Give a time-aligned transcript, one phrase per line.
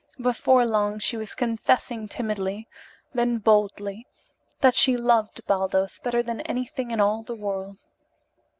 [0.19, 2.67] Before long she was confessing timidly,
[3.13, 4.07] then boldly,
[4.61, 7.77] that she loved Baldos better than anything in all the world.